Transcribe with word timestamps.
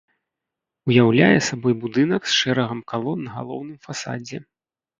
Уяўляе 0.91 1.37
сабой 1.49 1.75
будынак 1.85 2.21
з 2.29 2.35
шэрагам 2.39 2.83
калон 2.95 3.19
на 3.29 3.37
галоўным 3.37 3.77
фасадзе. 3.87 4.37